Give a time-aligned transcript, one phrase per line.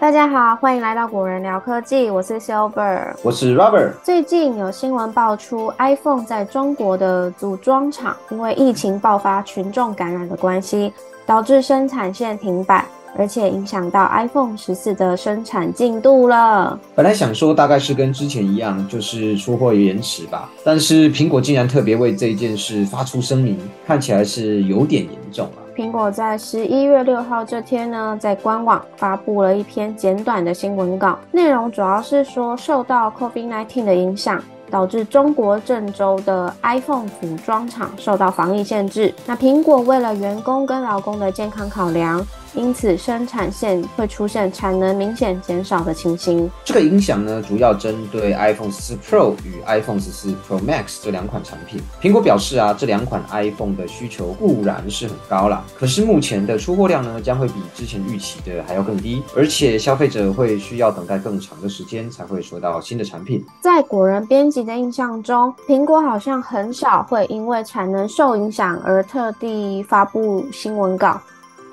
[0.00, 3.92] 大家好，欢迎来到古人聊科技，我是 Silver，我是 Robert。
[4.02, 10.92] 最近有新闻爆出，iPhone 在中国的组装厂因为疫情爆发、群众感染的关系。
[11.26, 12.84] 导致生产线停摆，
[13.16, 16.78] 而且影响到 iPhone 十四的生产进度了。
[16.94, 25.63] 本来想说大概是跟之前一样，就是出货延迟吧，但是苹果竟然特别为这件事发出声明，看起来是有点严重了。
[25.76, 34.42] 苹果在十一月六号这天呢，在官网发布了一篇简短的新闻稿，内容主要是说受到 COVID-19 的影响。
[34.70, 39.14] 导致中国郑州的 iPhone 组装厂受到防疫限制。
[39.24, 42.20] 那苹果为了员工跟劳工的健康考量。
[42.54, 46.50] 因此，生产线会出现产能明显减少的情形。
[46.64, 51.80] 这个影响呢，主要针对 iPhone 14 Pro 与 iPhone 14 Pro Max 这两款产品。
[52.00, 63.44] 苹果表示啊，这两款 iPhone 的需求固然是很高啦，可是目前的出货量呢，将会比之前预期的还要更低，而且消费者会需要等待更长的时间才会收到新的产品。
[63.60, 71.20] 在果仁编辑的印象中，苹果好像很少会因为产能受影响而特地发布新闻稿。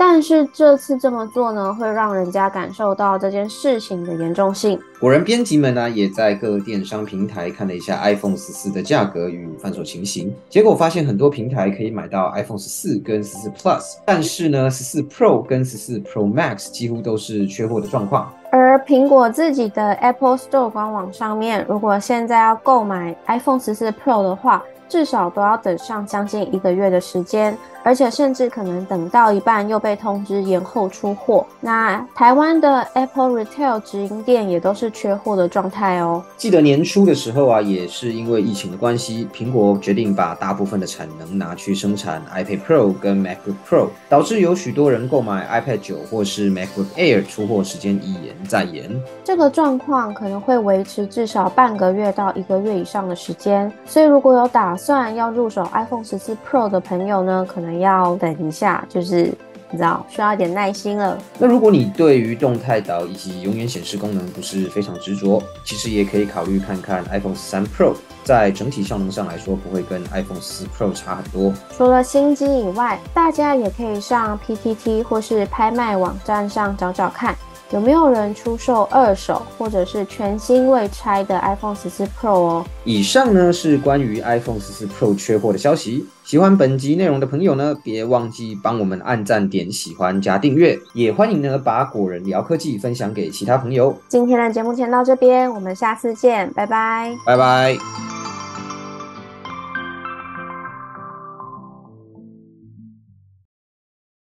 [0.03, 4.79] 但是这次这么做呢，会让人家感受到这件事情的严重性。
[4.99, 18.33] 果然，编辑们呢也在各电商平台看了一下 iPhone 十四的价格与贩售情形，结果发现很多平台可以买到 iPhone 十四跟十四 Plus，但是呢，十四 Pro 跟十四 Pro Max 几乎都是缺货的状况。
[18.49, 31.45] 而苹果自己的 Apple Store 官网上面，如果现在要购买 iPhone 十四 Pro 的话，至少都要等上将近一个月的时间，而且甚至可能等到一半又被通知延后出货。
[31.61, 36.21] 那台湾的 Apple Retail 直营店也都是缺货的状态哦。
[36.35, 48.91] 记得年初的时候啊，也是因为疫情的关系，苹果决定把大部分的产能拿去生产 iPad Pro 跟 MacBook Pro，导致有许多人购买 iPad 九或是 MacBook Air 出货时间一延再延。
[49.23, 59.31] 这个状况可能会维持至少半个月到一个月以上的时间，所以如果有打算要入手 iPhone 十四 Pro 的朋友呢，可能要等一下，就是
[59.69, 61.15] 你知道需要一点耐心了。
[61.37, 67.93] 那如果你对于动态岛以及永远显示功能不是非常执着，其实也可以考虑看看 iPhone 十三 Pro，
[68.23, 71.53] 在整体效能上来说不会跟 iPhone 十四 Pro 差很多。
[71.77, 77.35] 除了新机以外，大家也可以上 PTT 或是拍卖网站上找找看。
[77.71, 82.65] 有没有人出售二手或者是全新未拆的 iPhone 十四 Pro 哦？
[82.83, 86.05] 以上呢是关于 iPhone 十四 Pro 缺货的消息。
[86.25, 93.97] 喜欢本集内容的朋友呢，别忘记帮我们按赞、点喜欢、加订阅，也欢迎呢把果仁聊科技分享给其他朋友。
[94.09, 98.10] 今天的节目先到这边，我们下次见，拜拜，拜拜。